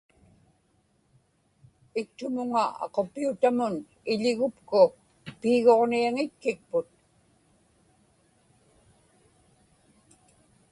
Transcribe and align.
iktumuŋa 2.01 2.63
aquppiutamum 2.83 3.75
iḷigupku 4.11 4.81
puiguġniaŋitkikput 5.39 6.89